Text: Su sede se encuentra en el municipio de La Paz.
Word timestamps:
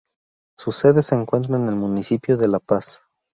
Su 0.57 0.71
sede 0.71 1.03
se 1.03 1.13
encuentra 1.13 1.57
en 1.57 1.67
el 1.67 1.75
municipio 1.75 2.35
de 2.35 2.47
La 2.47 2.59
Paz. 2.59 3.03